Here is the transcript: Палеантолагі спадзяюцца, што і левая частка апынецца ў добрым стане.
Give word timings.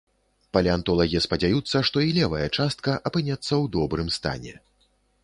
Палеантолагі 0.55 1.19
спадзяюцца, 1.25 1.77
што 1.89 1.97
і 2.07 2.15
левая 2.17 2.47
частка 2.57 2.97
апынецца 3.11 3.45
ў 3.45 3.65
добрым 3.77 4.09
стане. 4.17 4.57